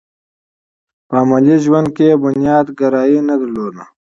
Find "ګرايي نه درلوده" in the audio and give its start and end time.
2.79-3.83